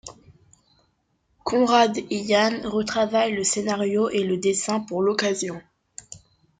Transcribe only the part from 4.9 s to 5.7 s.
l'occasion.